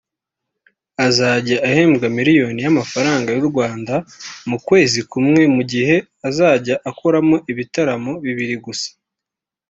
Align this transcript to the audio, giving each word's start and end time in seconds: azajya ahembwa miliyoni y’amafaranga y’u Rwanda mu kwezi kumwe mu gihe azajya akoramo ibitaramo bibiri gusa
azajya 1.07 1.57
ahembwa 1.67 2.05
miliyoni 2.17 2.59
y’amafaranga 2.65 3.29
y’u 3.33 3.45
Rwanda 3.51 3.95
mu 4.49 4.57
kwezi 4.67 4.99
kumwe 5.11 5.41
mu 5.55 5.61
gihe 5.71 5.95
azajya 6.27 6.75
akoramo 6.89 7.35
ibitaramo 7.51 8.11
bibiri 8.25 8.55
gusa 8.65 8.89